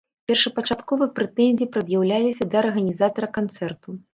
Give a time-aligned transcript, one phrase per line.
[0.29, 3.89] Першапачаткова прэтэнзіі прад'яўляліся да арганізатара канцэрту.